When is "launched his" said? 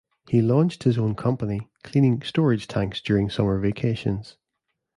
0.41-0.97